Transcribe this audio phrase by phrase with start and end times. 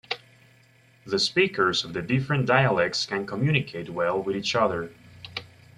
[1.05, 4.89] The speakers of the different dialects can communicate well with each other.